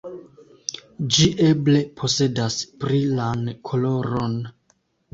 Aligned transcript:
Ĝi 1.17 1.27
eble 1.49 1.83
posedas 2.01 2.59
brilan 2.87 3.49
koloron. 3.71 4.39